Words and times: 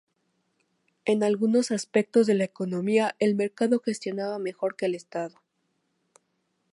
En 1.05 1.21
algunos 1.23 1.69
aspectos 1.69 2.25
de 2.25 2.33
la 2.33 2.43
economía, 2.45 3.15
el 3.19 3.35
mercado 3.35 3.79
gestionaba 3.85 4.39
mejor 4.39 4.75
que 4.75 4.87
el 4.87 4.95
Estado. 4.95 5.39